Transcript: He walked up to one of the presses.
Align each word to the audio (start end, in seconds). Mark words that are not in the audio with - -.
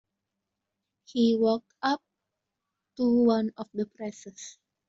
He 1.05 1.37
walked 1.37 1.75
up 1.83 2.01
to 2.97 3.23
one 3.23 3.51
of 3.55 3.69
the 3.71 3.85
presses. 3.85 4.57